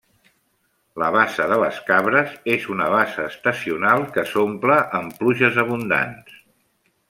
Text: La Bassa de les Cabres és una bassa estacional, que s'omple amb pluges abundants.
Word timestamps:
La 1.01 1.09
Bassa 1.15 1.45
de 1.51 1.59
les 1.63 1.81
Cabres 1.89 2.33
és 2.55 2.65
una 2.77 2.89
bassa 2.95 3.27
estacional, 3.33 4.09
que 4.17 4.27
s'omple 4.33 4.81
amb 5.03 5.23
pluges 5.23 5.65
abundants. 5.67 6.45